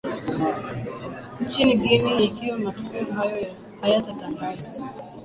nchini 1.39 1.75
guinea 1.75 2.19
ikiwa 2.21 2.59
matokeo 2.59 3.13
hayo 3.13 3.55
hayatatangazwa 3.81 4.73